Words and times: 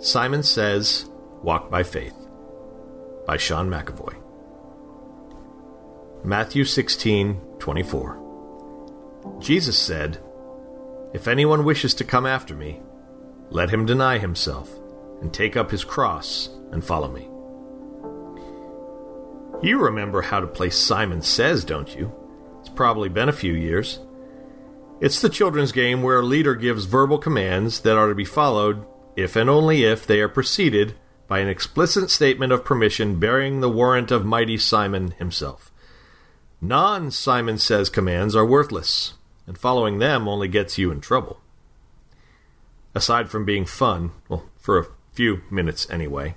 Simon 0.00 0.44
Says 0.44 1.10
Walk 1.42 1.72
by 1.72 1.82
Faith 1.82 2.14
by 3.26 3.36
Sean 3.36 3.68
McAvoy. 3.68 4.14
Matthew 6.22 6.64
16 6.64 7.40
24. 7.58 9.40
Jesus 9.40 9.76
said, 9.76 10.22
If 11.12 11.26
anyone 11.26 11.64
wishes 11.64 11.94
to 11.94 12.04
come 12.04 12.26
after 12.26 12.54
me, 12.54 12.80
let 13.50 13.70
him 13.70 13.86
deny 13.86 14.18
himself 14.18 14.70
and 15.20 15.34
take 15.34 15.56
up 15.56 15.72
his 15.72 15.82
cross 15.82 16.48
and 16.70 16.84
follow 16.84 17.08
me. 17.08 17.28
You 19.66 19.80
remember 19.80 20.22
how 20.22 20.38
to 20.38 20.46
play 20.46 20.70
Simon 20.70 21.22
Says, 21.22 21.64
don't 21.64 21.92
you? 21.96 22.14
It's 22.60 22.68
probably 22.68 23.08
been 23.08 23.28
a 23.28 23.32
few 23.32 23.52
years. 23.52 23.98
It's 25.00 25.20
the 25.20 25.28
children's 25.28 25.72
game 25.72 26.04
where 26.04 26.20
a 26.20 26.24
leader 26.24 26.54
gives 26.54 26.84
verbal 26.84 27.18
commands 27.18 27.80
that 27.80 27.96
are 27.96 28.08
to 28.08 28.14
be 28.14 28.24
followed 28.24 28.86
if 29.18 29.34
and 29.34 29.50
only 29.50 29.82
if 29.82 30.06
they 30.06 30.20
are 30.20 30.28
preceded 30.28 30.94
by 31.26 31.40
an 31.40 31.48
explicit 31.48 32.08
statement 32.08 32.52
of 32.52 32.64
permission 32.64 33.18
bearing 33.18 33.60
the 33.60 33.68
warrant 33.68 34.12
of 34.12 34.24
mighty 34.24 34.56
Simon 34.56 35.10
himself. 35.12 35.72
Non 36.60 37.10
Simon 37.10 37.58
Says 37.58 37.90
commands 37.90 38.36
are 38.36 38.46
worthless, 38.46 39.14
and 39.46 39.58
following 39.58 39.98
them 39.98 40.28
only 40.28 40.46
gets 40.46 40.78
you 40.78 40.92
in 40.92 41.00
trouble. 41.00 41.40
Aside 42.94 43.28
from 43.28 43.44
being 43.44 43.64
fun, 43.64 44.12
well, 44.28 44.44
for 44.56 44.78
a 44.78 44.86
few 45.12 45.42
minutes 45.50 45.90
anyway, 45.90 46.36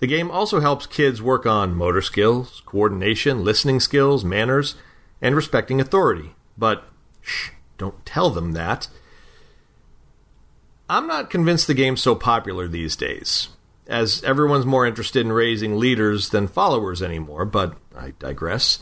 the 0.00 0.08
game 0.08 0.32
also 0.32 0.58
helps 0.58 0.86
kids 0.86 1.22
work 1.22 1.46
on 1.46 1.76
motor 1.76 2.02
skills, 2.02 2.60
coordination, 2.66 3.44
listening 3.44 3.78
skills, 3.78 4.24
manners, 4.24 4.74
and 5.20 5.36
respecting 5.36 5.80
authority. 5.80 6.34
But 6.58 6.84
shh, 7.20 7.50
don't 7.78 8.04
tell 8.04 8.30
them 8.30 8.50
that. 8.52 8.88
I'm 10.92 11.06
not 11.06 11.30
convinced 11.30 11.68
the 11.68 11.74
game's 11.74 12.02
so 12.02 12.14
popular 12.14 12.68
these 12.68 12.96
days, 12.96 13.48
as 13.86 14.22
everyone's 14.24 14.66
more 14.66 14.86
interested 14.86 15.24
in 15.24 15.32
raising 15.32 15.78
leaders 15.78 16.28
than 16.28 16.46
followers 16.46 17.00
anymore, 17.00 17.46
but 17.46 17.78
I 17.96 18.12
digress. 18.18 18.78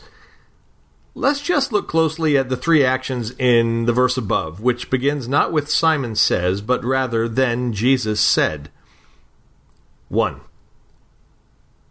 Let's 1.15 1.39
just 1.39 1.71
look 1.71 1.87
closely 1.87 2.37
at 2.37 2.49
the 2.49 2.57
three 2.57 2.83
actions 2.83 3.31
in 3.39 3.85
the 3.85 3.93
verse 3.93 4.17
above, 4.17 4.59
which 4.59 4.89
begins 4.89 5.29
not 5.29 5.53
with 5.53 5.71
Simon 5.71 6.15
says, 6.15 6.59
but 6.59 6.83
rather, 6.83 7.29
then 7.29 7.71
Jesus 7.71 8.19
said. 8.19 8.69
1 10.09 10.41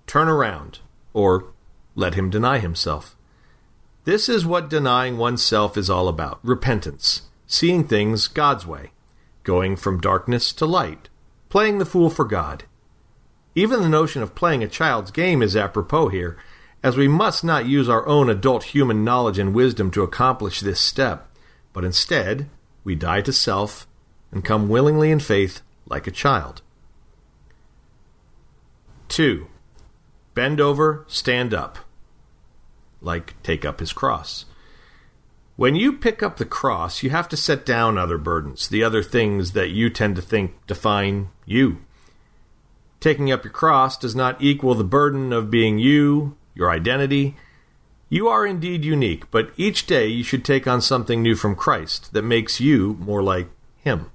turn 0.06 0.28
around, 0.28 0.80
or 1.14 1.46
let 1.94 2.12
him 2.12 2.28
deny 2.28 2.58
himself. 2.58 3.16
This 4.04 4.28
is 4.28 4.44
what 4.44 4.68
denying 4.68 5.16
oneself 5.16 5.78
is 5.78 5.88
all 5.88 6.08
about 6.08 6.40
repentance, 6.42 7.22
seeing 7.46 7.84
things 7.84 8.28
God's 8.28 8.66
way, 8.66 8.90
going 9.42 9.76
from 9.76 10.00
darkness 10.00 10.52
to 10.54 10.66
light, 10.66 11.08
playing 11.48 11.78
the 11.78 11.84
fool 11.84 12.10
for 12.10 12.24
God. 12.24 12.64
Even 13.54 13.80
the 13.80 13.88
notion 13.88 14.22
of 14.22 14.34
playing 14.34 14.62
a 14.62 14.68
child's 14.68 15.10
game 15.10 15.42
is 15.42 15.56
apropos 15.56 16.08
here, 16.08 16.36
as 16.82 16.96
we 16.96 17.08
must 17.08 17.44
not 17.44 17.66
use 17.66 17.88
our 17.88 18.06
own 18.06 18.30
adult 18.30 18.64
human 18.64 19.04
knowledge 19.04 19.38
and 19.38 19.54
wisdom 19.54 19.90
to 19.90 20.02
accomplish 20.02 20.60
this 20.60 20.80
step, 20.80 21.28
but 21.72 21.84
instead 21.84 22.48
we 22.84 22.94
die 22.94 23.20
to 23.20 23.32
self 23.32 23.86
and 24.32 24.44
come 24.44 24.68
willingly 24.68 25.10
in 25.10 25.20
faith 25.20 25.60
like 25.86 26.06
a 26.06 26.12
child. 26.12 26.62
2. 29.08 29.48
Bend 30.34 30.60
over, 30.60 31.04
stand 31.08 31.52
up. 31.52 31.78
Like 33.02 33.34
take 33.42 33.64
up 33.64 33.80
his 33.80 33.92
cross. 33.92 34.44
When 35.60 35.74
you 35.74 35.92
pick 35.92 36.22
up 36.22 36.38
the 36.38 36.46
cross, 36.46 37.02
you 37.02 37.10
have 37.10 37.28
to 37.28 37.36
set 37.36 37.66
down 37.66 37.98
other 37.98 38.16
burdens, 38.16 38.66
the 38.66 38.82
other 38.82 39.02
things 39.02 39.52
that 39.52 39.68
you 39.68 39.90
tend 39.90 40.16
to 40.16 40.22
think 40.22 40.54
define 40.66 41.28
you. 41.44 41.84
Taking 42.98 43.30
up 43.30 43.44
your 43.44 43.52
cross 43.52 43.98
does 43.98 44.16
not 44.16 44.40
equal 44.40 44.74
the 44.74 44.84
burden 44.84 45.34
of 45.34 45.50
being 45.50 45.78
you, 45.78 46.34
your 46.54 46.70
identity. 46.70 47.36
You 48.08 48.26
are 48.26 48.46
indeed 48.46 48.86
unique, 48.86 49.30
but 49.30 49.50
each 49.58 49.84
day 49.84 50.06
you 50.06 50.24
should 50.24 50.46
take 50.46 50.66
on 50.66 50.80
something 50.80 51.20
new 51.20 51.34
from 51.34 51.54
Christ 51.54 52.14
that 52.14 52.22
makes 52.22 52.58
you 52.58 52.96
more 52.98 53.22
like 53.22 53.50
Him. 53.76 54.10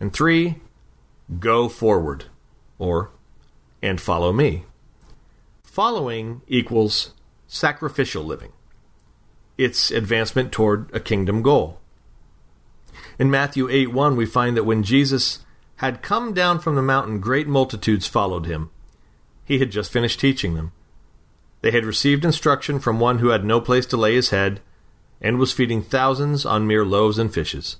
And 0.00 0.12
three, 0.12 0.56
go 1.38 1.68
forward, 1.68 2.24
or 2.80 3.12
and 3.80 4.00
follow 4.00 4.32
me. 4.32 4.64
Following 5.62 6.42
equals 6.48 7.12
sacrificial 7.46 8.24
living. 8.24 8.53
It's 9.56 9.90
advancement 9.90 10.52
toward 10.52 10.90
a 10.94 11.00
kingdom 11.00 11.42
goal. 11.42 11.78
In 13.18 13.30
Matthew 13.30 13.68
8 13.68 13.92
1, 13.92 14.16
we 14.16 14.26
find 14.26 14.56
that 14.56 14.64
when 14.64 14.82
Jesus 14.82 15.40
had 15.76 16.02
come 16.02 16.32
down 16.32 16.58
from 16.58 16.74
the 16.74 16.82
mountain, 16.82 17.20
great 17.20 17.46
multitudes 17.46 18.06
followed 18.06 18.46
him. 18.46 18.70
He 19.44 19.58
had 19.58 19.70
just 19.70 19.92
finished 19.92 20.18
teaching 20.18 20.54
them. 20.54 20.72
They 21.60 21.70
had 21.70 21.84
received 21.84 22.24
instruction 22.24 22.80
from 22.80 23.00
one 23.00 23.18
who 23.18 23.28
had 23.28 23.44
no 23.44 23.60
place 23.60 23.86
to 23.86 23.96
lay 23.96 24.14
his 24.14 24.30
head, 24.30 24.60
and 25.20 25.38
was 25.38 25.52
feeding 25.52 25.82
thousands 25.82 26.44
on 26.44 26.66
mere 26.66 26.84
loaves 26.84 27.18
and 27.18 27.32
fishes. 27.32 27.76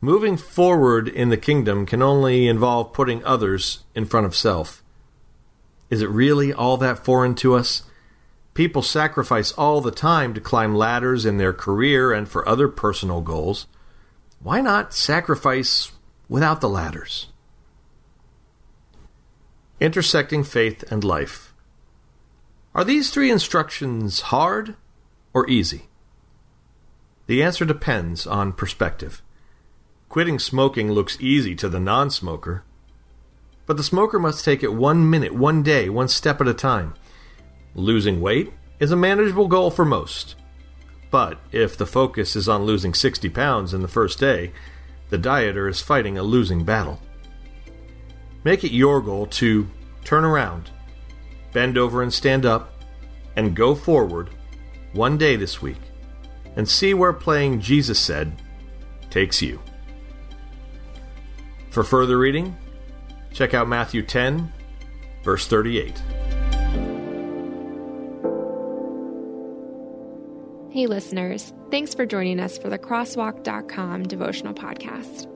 Moving 0.00 0.36
forward 0.36 1.06
in 1.06 1.28
the 1.28 1.36
kingdom 1.36 1.86
can 1.86 2.02
only 2.02 2.48
involve 2.48 2.92
putting 2.92 3.24
others 3.24 3.84
in 3.94 4.04
front 4.04 4.26
of 4.26 4.34
self. 4.34 4.82
Is 5.90 6.02
it 6.02 6.08
really 6.08 6.52
all 6.52 6.76
that 6.78 7.04
foreign 7.04 7.34
to 7.36 7.54
us? 7.54 7.84
People 8.54 8.82
sacrifice 8.82 9.52
all 9.52 9.80
the 9.80 9.90
time 9.90 10.34
to 10.34 10.40
climb 10.40 10.74
ladders 10.74 11.24
in 11.24 11.38
their 11.38 11.52
career 11.52 12.12
and 12.12 12.28
for 12.28 12.46
other 12.46 12.68
personal 12.68 13.20
goals. 13.22 13.66
Why 14.40 14.60
not 14.60 14.92
sacrifice 14.92 15.92
without 16.28 16.60
the 16.60 16.68
ladders? 16.68 17.28
Intersecting 19.80 20.44
faith 20.44 20.84
and 20.90 21.02
life. 21.02 21.54
Are 22.74 22.84
these 22.84 23.10
three 23.10 23.30
instructions 23.30 24.20
hard 24.22 24.76
or 25.32 25.48
easy? 25.48 25.88
The 27.26 27.42
answer 27.42 27.64
depends 27.64 28.26
on 28.26 28.52
perspective. 28.52 29.22
Quitting 30.08 30.38
smoking 30.38 30.92
looks 30.92 31.16
easy 31.20 31.54
to 31.54 31.68
the 31.70 31.80
non 31.80 32.10
smoker, 32.10 32.64
but 33.64 33.78
the 33.78 33.82
smoker 33.82 34.18
must 34.18 34.44
take 34.44 34.62
it 34.62 34.74
one 34.74 35.08
minute, 35.08 35.34
one 35.34 35.62
day, 35.62 35.88
one 35.88 36.08
step 36.08 36.40
at 36.40 36.48
a 36.48 36.54
time. 36.54 36.94
Losing 37.74 38.20
weight 38.20 38.52
is 38.78 38.90
a 38.90 38.96
manageable 38.96 39.48
goal 39.48 39.70
for 39.70 39.84
most. 39.84 40.34
But 41.10 41.38
if 41.52 41.76
the 41.76 41.86
focus 41.86 42.36
is 42.36 42.48
on 42.48 42.64
losing 42.64 42.94
60 42.94 43.28
pounds 43.28 43.74
in 43.74 43.82
the 43.82 43.88
first 43.88 44.18
day, 44.18 44.52
the 45.10 45.18
dieter 45.18 45.68
is 45.68 45.80
fighting 45.80 46.16
a 46.16 46.22
losing 46.22 46.64
battle. 46.64 47.00
Make 48.44 48.64
it 48.64 48.72
your 48.72 49.00
goal 49.00 49.26
to 49.26 49.68
turn 50.04 50.24
around, 50.24 50.70
bend 51.52 51.78
over 51.78 52.02
and 52.02 52.12
stand 52.12 52.44
up, 52.44 52.72
and 53.36 53.54
go 53.54 53.74
forward 53.74 54.30
one 54.92 55.16
day 55.16 55.36
this 55.36 55.62
week, 55.62 55.80
and 56.56 56.68
see 56.68 56.94
where 56.94 57.12
playing 57.12 57.60
Jesus 57.60 57.98
said 57.98 58.32
takes 59.10 59.40
you. 59.40 59.60
For 61.70 61.84
further 61.84 62.18
reading, 62.18 62.56
Check 63.32 63.54
out 63.54 63.66
Matthew 63.66 64.02
10, 64.02 64.52
verse 65.24 65.46
38. 65.46 66.02
Hey, 70.72 70.86
listeners. 70.86 71.52
Thanks 71.70 71.92
for 71.92 72.06
joining 72.06 72.40
us 72.40 72.56
for 72.56 72.70
the 72.70 72.78
Crosswalk.com 72.78 74.04
devotional 74.04 74.54
podcast. 74.54 75.28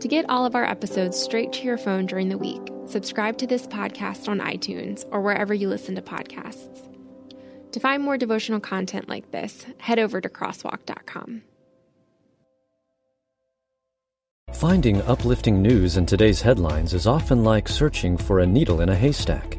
To 0.00 0.08
get 0.08 0.24
all 0.30 0.46
of 0.46 0.54
our 0.54 0.64
episodes 0.64 1.20
straight 1.20 1.52
to 1.52 1.64
your 1.64 1.76
phone 1.76 2.06
during 2.06 2.30
the 2.30 2.38
week, 2.38 2.62
subscribe 2.86 3.36
to 3.38 3.46
this 3.46 3.66
podcast 3.66 4.26
on 4.26 4.40
iTunes 4.40 5.04
or 5.10 5.20
wherever 5.20 5.52
you 5.52 5.68
listen 5.68 5.94
to 5.96 6.00
podcasts. 6.00 6.88
To 7.72 7.78
find 7.78 8.02
more 8.02 8.16
devotional 8.16 8.58
content 8.58 9.06
like 9.06 9.30
this, 9.32 9.66
head 9.76 9.98
over 9.98 10.22
to 10.22 10.30
crosswalk.com. 10.30 11.42
Finding 14.54 15.02
uplifting 15.02 15.60
news 15.60 15.98
in 15.98 16.06
today's 16.06 16.40
headlines 16.40 16.94
is 16.94 17.06
often 17.06 17.44
like 17.44 17.68
searching 17.68 18.16
for 18.16 18.40
a 18.40 18.46
needle 18.46 18.80
in 18.80 18.88
a 18.88 18.96
haystack. 18.96 19.58